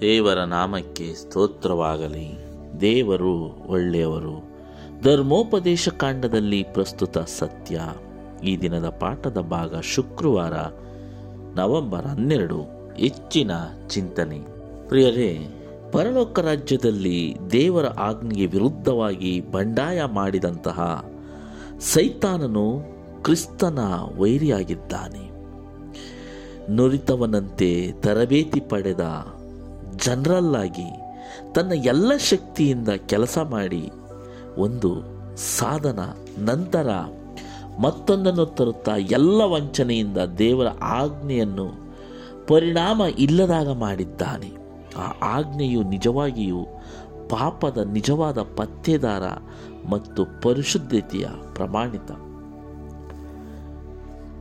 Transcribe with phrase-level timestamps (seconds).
[0.00, 2.44] ದೇವರ ನಾಮಕ್ಕೆ ಸ್ತೋತ್ರವಾಗಲಿ.
[2.80, 4.44] ದೇವರು ಒಳ್ಳೆಯವರು.
[5.02, 7.80] ಧರ್ಮೋಪದೇಶ ಕಾಂಡದಲ್ಲಿ ಪ್ರಸ್ತುತ ಸತ್ಯ.
[8.44, 10.52] ಈ ದಿನದ ಪಾಠದ ಭಾಗ ಶುಕ್ರವಾರ,
[11.60, 12.60] ನವೆಂಬರ್ ಹನ್ನೆರಡು,
[12.94, 13.50] ಹೆಚ್ಚಿನ
[13.88, 14.38] ಚಿಂತನೆ.
[14.88, 15.58] ಪ್ರಿಯರೇ,
[15.92, 21.11] ಪರಲೋಕ ರಾಜ್ಯದಲ್ಲಿ ದೇವರ ಆಜ್ಞೆಗೆ ವಿರುದ್ಧವಾಗಿ ಬಂಡಾಯ ಮಾಡಿದಂತಹ
[21.82, 22.82] ಸೈತಾನನು
[23.22, 23.78] ಕ್ರಿಸ್ತನ
[24.18, 25.30] ವೈರಿಯಾಗಿದ್ದಾನೆ.
[26.72, 29.26] ನುರಿತವನಂತೆ ತರಬೇತಿ ಪಡೆದ
[29.96, 30.56] ಜನರಲ್
[31.54, 33.90] ತನ್ನ ಎಲ್ಲ ಶಕ್ತಿಯಿಂದ ಕೆಲಸ ಮಾಡಿ
[34.58, 35.02] ಒಂದು
[35.36, 35.98] ಸಾಧನ
[36.38, 36.90] ನಂತರ
[37.80, 41.96] ಮತ್ತೊಂದನ್ನು ತರುತ್ತಾ ಎಲ್ಲ ವಂಚನೆಯಿಂದ ದೇವರ ಆಜ್ಞೆಯನ್ನು
[42.46, 44.52] ಪರಿಣಾಮ ಇಲ್ಲದಾಗ ಮಾಡಿದ್ದಾನೆ.
[44.96, 46.66] ಆ ಆಜ್ಞೆಯು ನಿಜವಾಗಿಯೂ
[47.32, 49.22] ಪಾಪದ ನಿಜವಾದ ಪತ್ತೆದಾರ
[49.90, 52.10] ಮತ್ತು ಪರಿಶುದ್ಧತೆಯ ಪ್ರಮಾಣಿತ.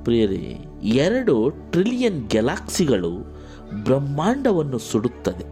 [0.03, 3.11] ಪ್ರಿಯರೇ, ಎರಡು ಟ್ರಿಲಿಯನ್ ಗ್ಯಾಲಾಕ್ಸಿಗಳು
[3.83, 5.45] ಬ್ರಹ್ಮಾಂಡವನ್ನು ಸುಡುತ್ತದೆ.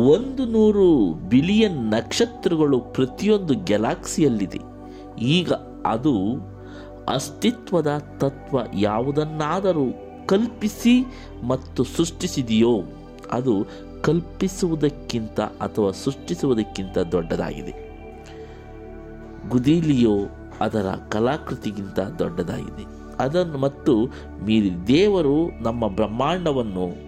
[0.00, 4.60] ಒಂದು ನೂರು ಬಿಲಿಯನ್ ನಕ್ಷತ್ರಗಳು ಪ್ರತಿಯೊಂದು ಗ್ಯಾಲಾಕ್ಸಿಯಲ್ಲಿದೆ
[5.20, 5.52] ಈಗ
[5.86, 6.14] ಅದು
[7.08, 9.86] ಅಸ್ತಿತ್ವದ ತತ್ವ ಯಾವುದನ್ನಾದರೂ
[10.26, 11.04] ಕಲ್ಪಿಸಿ
[11.48, 12.82] ಮತ್ತು ಸೃಷ್ಟಿಸಿದೆಯೋ,
[13.32, 13.52] ಅದು
[14.06, 17.86] ಕಲ್ಪಿಸುವುದಕ್ಕಿಂತ ಅಥವಾ ಸೃಷ್ಟಿಸುವುದಕ್ಕಿಂತ ದೊಡ್ಡದಾಗಿದೆ.
[19.48, 20.14] ಗುದೀಲಿಯೋ
[20.60, 22.84] ಅದರ ಕಲಾಕೃತಿಗಿಂತ ದೊಡ್ಡದಾಗಿದೆ.
[23.18, 24.06] ಅದನ್ನು ಮತ್ತು
[24.44, 27.06] ಮೀರಿ ದೇವರು ನಮ್ಮ ಬ್ರಹ್ಮಾಂಡವನ್ನು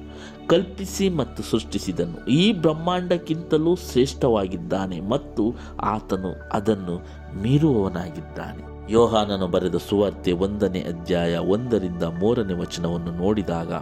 [0.48, 2.26] ಕಲ್ಪಿಸಿ ಮತ್ತು ಸೃಷ್ಟಿಸಿದನು.
[2.26, 7.06] ಈ ಬ್ರಹ್ಮಾಂಡಕ್ಕಿಂತಲೂ ಶ್ರೇಷ್ಠವಾಗಿದ್ದಾನೆ ಮತ್ತು ಆತನು ಅದನ್ನು
[7.42, 8.92] ಮೀರುವವನಾಗಿದ್ದಾನೆ.
[8.92, 13.72] ಯೋಹಾನನು ಬರೆದ ಸುವಾರ್ತೆ ಒಂದನೇ ಅಧ್ಯಾಯ ಒಂದರಿಂದ ಮೂರನೇ ವಚನವನ್ನು ನೋಡಿದಾಗ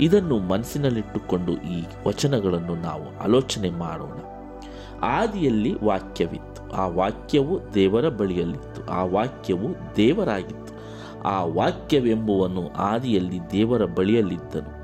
[0.00, 4.18] ಇದನ್ನು ಮನಸ್ಸಿನಲ್ಲಿಟ್ಟುಕೊಂಡು ಈ ವಚನಗಳನ್ನು ನಾವು ಆಲೋಚನೆ ಮಾಡೋಣ.
[5.02, 6.72] ಆದಿಯಲ್ಲಿ ವಾಕ್ಯವಿತ್ತು.
[6.72, 8.92] ಆ ವಾಕ್ಯವು ದೇವರ ಬಳಿಯಲ್ಲಿತ್ತು.
[8.92, 10.76] ಆ ವಾಕ್ಯವು ದೇವರಾಗಿತ್ತು.
[11.22, 14.76] ಆ ವಾಕ್ಯವೆಂಬುವನು ಆದಿಯಲ್ಲಿ ದೇವರ ಬಳಿಯಲ್ಲಿದ್ದನು.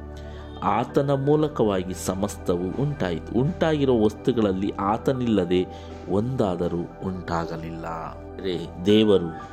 [0.65, 3.39] ಆತನ ಮೂಲಕವಾಗಿ ಸಮಸ್ತವು ಉಂಟಾಯಿತು.
[3.39, 5.67] ಉಂಟಾಗಿರುವ ವಸ್ತುಗಳಲ್ಲಿ ಆತನಿಲ್ಲದೆ
[6.09, 7.85] ಒಂದಾದರೂ ಉಂಟಾಗಲಿಲ್ಲ.
[8.43, 9.53] ರೇ ದೇವರು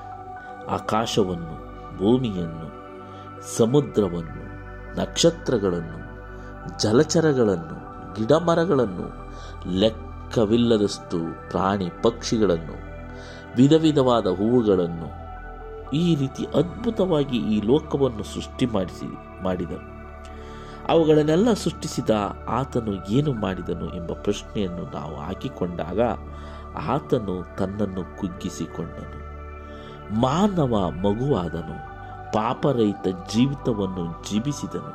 [0.68, 2.80] ಆಕಾಶವನ್ನು, ಭೂಮಿಯನ್ನು,
[3.58, 4.49] ಸಮುದ್ರವನ್ನು
[5.00, 6.00] ನಕ್ಷತ್ರಗಳನ್ನು,
[6.80, 7.78] ಜಲಚರಗಳನ್ನು,
[8.14, 9.30] ಗಿಡಮರಗಳನ್ನು,
[9.80, 12.90] ಲೆಕ್ಕವಿಲ್ಲದಷ್ಟು ಪ್ರಾಣಿ ಪಕ್ಷಿಗಳನ್ನು
[13.58, 15.30] ವಿಧ ವಿಧವಾದ ಹೂವುಗಳನ್ನು
[15.90, 20.00] ಈ ರೀತಿ ಅದ್ಭುತವಾಗಿ ಈ ಲೋಕವನ್ನು ಸೃಷ್ಟಿ ಮಾಡಿಸಿ, ಮಾಡಿದನು.
[20.88, 22.10] ಅವುಗಳನ್ನೆಲ್ಲ ಸೃಷ್ಟಿಸಿದ
[22.48, 26.00] ಆತನು ಏನು ಮಾಡಿದನು ಎಂಬ ಪ್ರಶ್ನೆಯನ್ನು ನಾವು ಹಾಕಿಕೊಂಡಾಗ
[26.90, 29.20] ಆತನು ತನ್ನನ್ನು ಕುಗ್ಗಿಸಿಕೊಂಡನು.
[30.22, 31.89] ಮಾನವ ಮಗುವಾದನು.
[32.34, 34.92] ಪಾಪರಹಿತ ಜೀವಿತವನ್ನು ಜೀವಿಸಿದನು.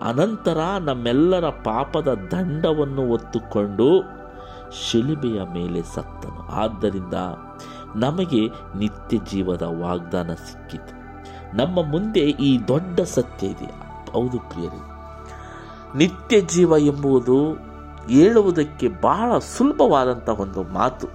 [0.00, 3.88] ಅನಂತರ ನಮ್ಮೆಲ್ಲರ ಪಾಪದ ದಂಡವನ್ನು ಹೊತ್ತುಕೊಂಡು
[4.72, 6.48] ಶಿಲುಬೆಯ ಮೇಲೆ ಸತ್ತನು.
[6.48, 7.14] ಆದ್ದರಿಂದ
[7.96, 8.48] ನಮಗೆ
[8.78, 10.94] ನಿತ್ಯ ಜೀವದ ವಾಗ್ದಾನ ಸಿಕ್ಕಿತು.
[11.56, 13.70] ನಮ್ಮ ಮುಂದೆ ಈ ದೊಡ್ಡ ಸತ್ಯ ಇದೆ.
[14.12, 14.80] ಹೌದು ಪ್ರಿಯರಿ,
[15.98, 17.38] ನಿತ್ಯ ಜೀವ ಎಂಬುದು
[18.08, 21.06] ಹೇಳುವುದಕ್ಕೆ ಬಹಳ ಸುಲಭವಾದಂಥ ಒಂದು ಮಾತು.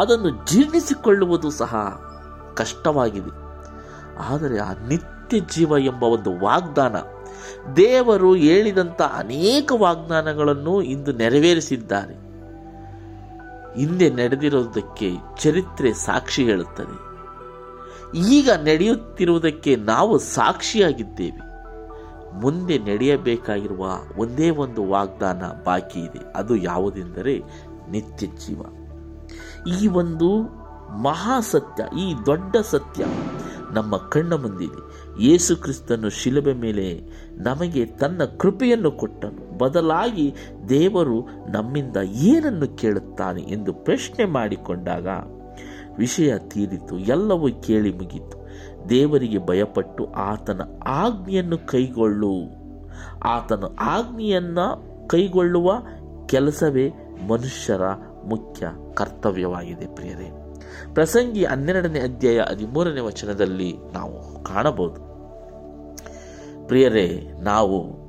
[0.00, 1.76] ಅದನ್ನು ಜೀರ್ಣಿಸಿಕೊಳ್ಳುವುದು ಸಹ
[2.56, 3.41] ಕಷ್ಟವಾಗಿದೆ
[4.18, 6.96] ಆದರೆ ಆ ನಿತ್ಯ ಜೀವ ಎಂಬ ಒಂದು ವಾಗ್ದಾನ,
[7.76, 12.22] ದೇವರು ಹೇಳಿದಂಥ ಅನೇಕ ವಾಗ್ದಾನಗಳನ್ನು ಇಂದು ನೆರವೇರಿಸಿದ್ದಾರೆ.
[13.78, 17.12] ಹಿಂದೆ ನಡೆದಿರುವುದಕ್ಕೆ ಚರಿತ್ರೆ ಸಾಕ್ಷಿ ಹೇಳುತ್ತದೆ.
[18.18, 21.52] ಈಗ ನಡೆಯುತ್ತಿರುವುದಕ್ಕೆ ನಾವು ಸಾಕ್ಷಿಯಾಗಿದ್ದೇವೆ.
[22.40, 23.86] ಮುಂದೆ ನಡೆಯಬೇಕಾಗಿರುವ
[24.16, 26.32] ಒಂದೇ ಒಂದು ವಾಗ್ದಾನ ಬಾಕಿ ಇದೆ.
[26.36, 27.42] ಅದು ಯಾವುದೆಂದರೆ
[27.90, 28.62] ನಿತ್ಯ ಜೀವ.
[29.82, 30.42] ಈ ಒಂದು
[31.02, 33.04] ಮಹಾಸತ್ಯ, ಈ ದೊಡ್ಡ ಸತ್ಯ
[33.72, 35.02] ನಮ್ಮ ಕಣ್ಣ ಮುಂದಿದೆ.
[35.24, 37.02] ಯೇಸು ಕ್ರಿಸ್ತನು ಶಿಲುಬೆ ಮೇಲೆ
[37.36, 39.58] ನಮಗೆ ತನ್ನ ಕೃಪೆಯನ್ನು ಕೊಟ್ಟನು.
[39.58, 40.34] ಬದಲಾಗಿ
[40.68, 45.06] ದೇವರು ನಮ್ಮಿಂದ ಏನನ್ನು ಕೇಳುತ್ತಾನೆ ಎಂದು ಪ್ರಶ್ನೆ ಮಾಡಿಕೊಂಡಾಗ
[45.98, 46.98] ವಿಷಯ ತೀರಿತು.
[46.98, 48.48] ಎಲ್ಲವೂ ಕೇಳಿ ಮುಗಿತು.
[48.88, 52.32] ದೇವರಿಗೆ ಭಯಪಟ್ಟು ಆತನ ಆಜ್ಞೆಯನ್ನು ಕೈಗೊಳ್ಳು.
[53.24, 55.72] ಆತನ ಆಜ್ಞೆಯನ್ನು ಕೈಗೊಳ್ಳುವ
[56.26, 56.88] ಕೆಲಸವೇ
[57.28, 57.82] ಮನುಷ್ಯರ
[58.26, 60.51] ಮುಖ್ಯ ಕರ್ತವ್ಯವಾಗಿದೆ ಪ್ರಿಯರೇ.
[60.94, 65.12] ಪ್ರಸಂಗಿ ಹನ್ನೆರಡನೇ ಅಧ್ಯಾಯ ಹದಿಮೂರನೇ ವಚನದಲ್ಲಿ ನಾವು ಕಾಣಬಹುದು.
[66.68, 68.02] ಪ್ರಿಯರೇ, ನಾವು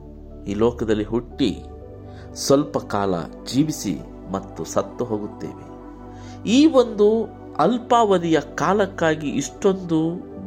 [0.46, 1.58] ಈ ಲೋಕದಲ್ಲಿ ಹುಟ್ಟಿ
[2.34, 3.16] ಸ್ವಲ್ಪ ಕಾಲ
[3.54, 4.00] ಜೀವಿಸಿ
[4.32, 5.74] ಮತ್ತು ಸತ್ತು ಹೋಗುತ್ತೇವೆ.
[6.50, 7.26] ಈ ಒಂದು
[7.60, 10.00] ಅಲ್ಪಾವಧಿಯ ಕಾಲಕ್ಕಾಗಿ ಇಷ್ಟೊಂದು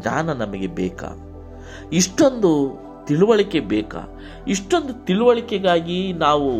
[0.03, 1.09] ಜ್ಞಾನ ನಮಗೆ ಬೇಕಾ?
[1.93, 4.19] ಇಷ್ಟೊಂದು ತಿಳುವಳಿಕೆ ಬೇಕಾ?
[4.49, 6.51] ಇಷ್ಟೊಂದು ತಿಳುವಳಿಕೆಗಾಗಿ ನಾವು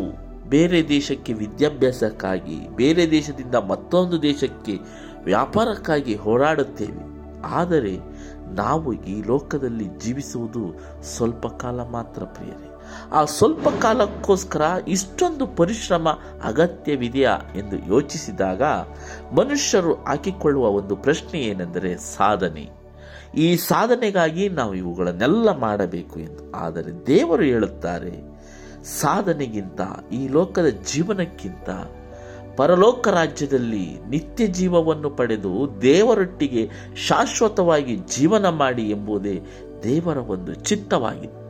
[0.49, 4.79] ಬೇರೆ ದೇಶಕ್ಕೆ ವಿದ್ಯಾಭ್ಯಾಸಕ್ಕಾಗಿ, ಬೇರೆ ದೇಶದಿಂದ ಮತ್ತೊಂದು ದೇಶಕ್ಕೆ
[5.27, 7.03] ವ್ಯಾಪಾರಕ್ಕಾಗಿ ಹೋರಾಡುತ್ತೇವೆ.
[7.45, 7.95] ಆದರೆ
[8.55, 10.63] ನಾವು ಈ ಲೋಕದಲ್ಲಿ ಜೀವಿಸುವುದು
[11.03, 12.71] ಸ್ವಲ್ಪ ಕಾಲ ಮಾತ್ರ ಪ್ರಿಯರೇ.
[13.13, 16.09] ಆ ಸ್ವಲ್ಪ ಕಾಲಕ್ಕೋಸ್ಕರ ಇಷ್ಟೊಂದು ಪರಿಶ್ರಮ
[16.45, 18.63] ಅಗತ್ಯವಿದೆಯಾ ಎಂದು ಯೋಚಿಸಿದಾಗ
[19.33, 22.65] ಮನುಷ್ಯರು ಹಾಕಿಕೊಳ್ಳುವ ಒಂದು ಪ್ರಶ್ನೆ ಏನೆಂದರೆ ಸಾಧನೆ.
[23.35, 26.43] ಈ ಸಾಧನೆಗಾಗಿ ನಾವು ಇವುಗಳನ್ನೆಲ್ಲ ಮಾಡಬೇಕು ಎಂದು.
[26.53, 28.15] ಆದರೆ ದೇವರು ಹೇಳುತ್ತಾರೆ,
[29.01, 29.81] ಸಾಧನೆಗಿಂತ
[30.13, 31.69] ಈ ಲೋಕದ ಜೀವನಕ್ಕಿಂತ
[32.57, 39.41] ಪರಲೋಕ ರಾಜ್ಯದಲ್ಲಿ ನಿತ್ಯ ಜೀವವನ್ನು ಪಡೆದು ದೇವರೊಟ್ಟಿಗೆ ಶಾಶ್ವತವಾಗಿ ಜೀವನ ಮಾಡಿ ಎಂಬುದೇ
[39.83, 41.47] ದೇವರ ಒಂದು ಚಿತ್ತವಾಗಿದೆ.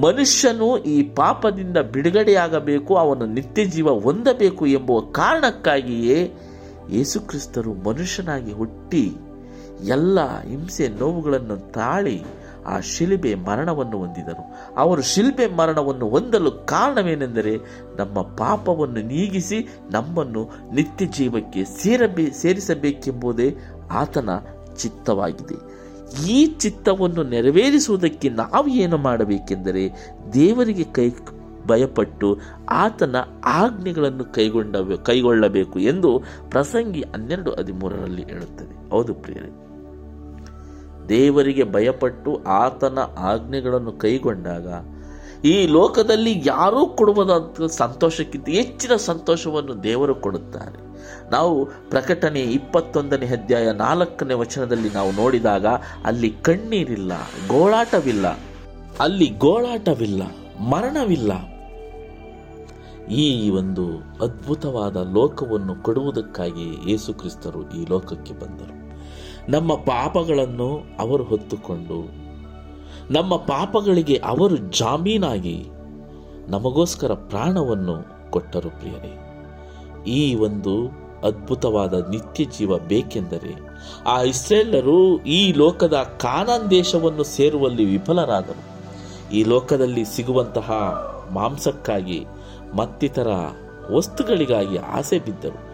[0.00, 6.32] ಮನುಷ್ಯನು ಈ ಪಾಪದಿಂದ ಬಿಡುಗಡೆಯಾಗಬೇಕು, ಅವನು ನಿತ್ಯ ಜೀವ ಹೊಂದಬೇಕು ಎಂಬುವ ಕಾರಣಕ್ಕಾಗಿಯೇ
[6.90, 9.12] ಯೇಸುಕ್ರಿಸ್ತರು ಮನುಷ್ಯನಾಗಿ ಹುಟ್ಟಿ
[9.88, 12.22] ಎಲ್ಲ ಹಿಂಸೆ ನೋವುಗಳನ್ನು ತಾಳಿ
[12.68, 14.44] ಆ ಶಿಲ್ಬೆ ಮರಣವನ್ನು ಹೊಂದಿದರು
[14.76, 17.56] ಅವರು ಶಿಲ್ಬೆ ಮರಣವನ್ನು ಹೊಂದಲು ಕಾರಣವೇನೆಂದರೆ
[17.98, 23.56] ನಮ್ಮ ಪಾಪವನ್ನು ನೀಗಿಸಿ ನಮ್ಮನ್ನು ನಿತ್ಯ ಜೀವಕ್ಕೆ ಸೇರಬೇ, ಸೇರಿಸಬೇಕೆಂಬುದೇ
[23.90, 24.30] ಆತನ
[24.76, 25.78] ಚಿತ್ತವಾಗಿದೆ.
[26.28, 31.10] ಈ ಚಿತ್ತವನ್ನು ನೆರವೇರಿಸುವುದಕ್ಕೆ ನಾವು ಏನು ಮಾಡಬೇಕೆಂದರೆ ದೇವರಿಗೆ ಕೈ
[31.66, 32.38] ಭಯಪಟ್ಟು
[32.70, 34.76] ಆತನ ಆಜ್ಞೆಗಳನ್ನು ಕೈಗೊಂಡ
[35.06, 38.90] ಕೈಗೊಳ್ಳಬೇಕು ಎಂದು ಪ್ರಸಂಗಿ ಹನ್ನೆರಡು ಹದಿಮೂರರಲ್ಲಿ ಹೇಳುತ್ತದೆ.
[38.90, 39.67] ಹೌದು ಪ್ರಿಯರೇ.
[41.08, 44.68] ದೇವರಿಗೆ ಭಯಪಟ್ಟು ಆತನ ಆಜ್ಞೆಗಳನ್ನು ಕೈಗೊಂಡಾಗ
[45.44, 50.78] ಈ ಲೋಕದಲ್ಲಿ ಯಾರೂ ಕೊಡುವುದಂತ ಸಂತೋಷಕ್ಕಿಂತ ಹೆಚ್ಚಿನ ಸಂತೋಷವನ್ನು ದೇವರು ಕೊಡುತ್ತಾರೆ.
[51.30, 55.66] ನಾವು ಪ್ರಕಟಣೆ ಇಪ್ಪತ್ತೊಂದನೇ ಅಧ್ಯಾಯ ನಾಲ್ಕನೇ ವಚನದಲ್ಲಿ ನಾವು ನೋಡಿದಾಗ
[56.04, 57.12] ಅಲ್ಲಿ ಕಣ್ಣೀರಿಲ್ಲ,
[57.48, 58.26] ಗೋಳಾಟವಿಲ್ಲ,
[59.00, 60.22] ಅಲ್ಲಿ ಗೋಳಾಟವಿಲ್ಲ,
[60.60, 61.32] ಮರಣವಿಲ್ಲ.
[63.14, 63.84] ಈ ಒಂದು
[64.22, 68.77] ಅದ್ಭುತವಾದ ಲೋಕವನ್ನು ಕೊಡುವುದಕ್ಕಾಗಿ ಯೇಸುಕ್ರಿಸ್ತರು ಈ ಲೋಕಕ್ಕೆ ಬಂದರು.
[69.48, 72.12] ನಮ್ಮ ಪಾಪಗಳನ್ನು ಅವರು ಹೊತ್ತುಕೊಂಡು,
[73.10, 75.64] ನಮ್ಮ ಪಾಪಗಳಿಗೆ ಅವರು ಜಾಮೀನಾಗಿ
[76.48, 79.18] ನಮಗೋಸ್ಕರ ಪ್ರಾಣವನ್ನು ಕೊಟ್ಟರು ಪ್ರಿಯರೇ.
[80.06, 80.88] ಈ ಒಂದು
[81.24, 83.68] ಅದ್ಭುತವಾದ ನಿತ್ಯ ಜೀವ ಬೇಕೆಂದರೆ
[84.06, 88.78] ಆ ಇಸ್ರೇಲರು ಈ ಲೋಕದ ಕಾನಾನ್ ದೇಶವನ್ನು ಸೇರುವಲ್ಲಿ ವಿಫಲರಾದರು.
[89.34, 90.70] ಈ ಲೋಕದಲ್ಲಿ ಸಿಗುವಂತಹ
[91.32, 92.26] ಮಾಂಸಕ್ಕಾಗಿ
[92.76, 93.28] ಮತ್ತಿತರ
[93.92, 95.67] ವಸ್ತುಗಳಿಗಾಗಿ ಆಸೆ ಬಿದ್ದರು.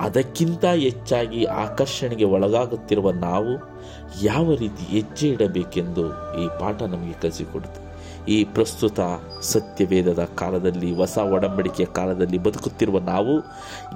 [0.00, 3.76] ಅದಕ್ಕಿಂತ ಹೆಚ್ಚಾಗಿ ಆಕರ್ಷಣೆಗೆ ಒಳಗಾಗುತ್ತಿರುವ ನಾವು
[4.22, 6.06] ಯಾವ ರೀತಿ ಹೆಜ್ಜೆ ಇಡಬೇಕೆಂದು
[6.40, 7.86] ಈ ಪಾಠ ನಮಗೆ ಕಲಿಸಿಕೊಡುತ್ತೆ.
[8.32, 9.00] ಈ ಪ್ರಸ್ತುತ
[9.40, 13.40] ಸತ್ಯವೇದದ ಕಾಲದಲ್ಲಿ, ಹೊಸ ಒಡಂಬಡಿಕೆಯ ಕಾಲದಲ್ಲಿ ಬದುಕುತ್ತಿರುವ ನಾವು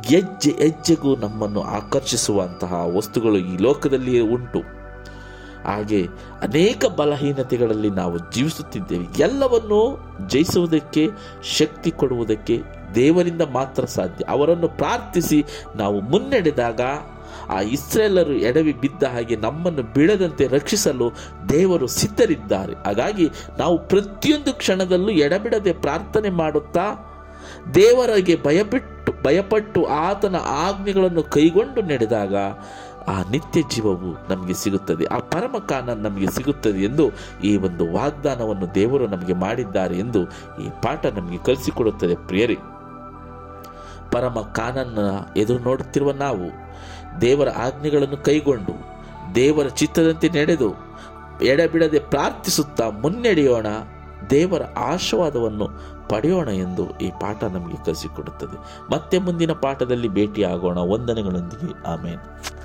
[0.05, 4.59] ಹೆಜ್ಜೆ ಹೆಜ್ಜೆಗೂ ನಮ್ಮನ್ನು ಆಕರ್ಷಿಸುವಂತಹ ವಸ್ತುಗಳು ಈ ಲೋಕದಲ್ಲಿ ಉಂಟು.
[5.65, 6.07] ಹಾಗೆ
[6.43, 9.07] ಅನೇಕ ಬಲಹೀನತೆಗಳಲ್ಲಿ ನಾವು ಜೀವಿಸುತ್ತಿದ್ದೇವೆ.
[9.19, 9.99] ಎಲ್ಲವನ್ನು
[10.29, 11.09] ಜಯಿಸುವುದಕ್ಕೆ,
[11.43, 14.25] ಶಕ್ತಿ ಕೊಡುವುದಕ್ಕೆ ದೇವರಿಂದ ಮಾತ್ರ ಸಾಧ್ಯ.
[14.29, 15.45] ಅವರನ್ನು ಪ್ರಾರ್ಥಿಸಿ
[15.77, 16.81] ನಾವು ಮುನ್ನಡೆದಾಗ
[17.49, 21.13] ಆ ಇಸ್ರೇಲರು ಎಡವಿ ಬಿದ್ದ ಹಾಗೆ ನಮ್ಮನ್ನು ಬೀಳದಂತೆ ರಕ್ಷಿಸಲು
[21.49, 22.73] ದೇವರು ಸಿದ್ಧರಿದ್ದಾರೆ.
[22.73, 23.29] ಹಾಗಾಗಿ
[23.59, 27.07] ನಾವು ಪ್ರತಿಯೊಂದು ಕ್ಷಣದಲ್ಲೂ ಎಡಬಿಡದೆ ಪ್ರಾರ್ಥನೆ ಮಾಡುತ್ತಾ
[27.75, 32.37] ದೇವರಿಗೆ ಭಯಬಿಟ್ಟು ಭಯಪಟ್ಟು ಆತನ ಆಜ್ಞೆಗಳನ್ನು ಕೈಗೊಂಡು ನಡೆದಾಗ
[33.09, 35.05] ಆ ನಿತ್ಯ ಜೀವವು ನಮಗೆ ಸಿಗುತ್ತದೆ.
[35.05, 37.11] ಆ ಪರಮಕಾನ ನಮಗೆ ಸಿಗುತ್ತದೆ ಎಂದು
[37.45, 40.23] ಈ ಒಂದು ವಾಗ್ದಾನವನ್ನು ದೇವರು ನಮಗೆ ಮಾಡಿದ್ದಾರೆ ಎಂದು
[40.65, 42.57] ಈ ಪಾಠ ನಮಗೆ ಕಲಿಸಿಕೊಡುತ್ತದೆ ಪ್ರಿಯರೇ.
[44.13, 44.99] ಪರಮ ಕಾನನ್ನ
[45.37, 46.51] ಎದುರು ನೋಡುತ್ತಿರುವ ನಾವು,
[47.21, 48.73] ದೇವರ ಆಜ್ಞೆಗಳನ್ನು ಕೈಗೊಂಡು
[49.35, 50.75] ದೇವರ ಚಿತ್ತದಂತೆ ನಡೆದು
[51.43, 53.67] ಎಡಬಿಡದೆ ಪ್ರಾರ್ಥಿಸುತ್ತಾ ಮುನ್ನಡೆಯೋಣ,
[54.31, 55.69] ದೇವರ ಆಶೀರ್ವಾದವನ್ನು
[56.09, 58.57] ಪಡೆಯೋಣ ಎಂದು ಈ ಪಾಠ ನಮಗೆ ಕಲಿಸಿಕೊಡುತ್ತದೆ.
[58.93, 60.79] ಮತ್ತೆ ಮುಂದಿನ ಪಾಠದಲ್ಲಿ ಭೇಟಿಯಾಗೋಣ.
[60.79, 61.87] ವಂದನೆಗಳೊಂದಿಗೆ.
[61.87, 62.60] ಆಮೇಲೆ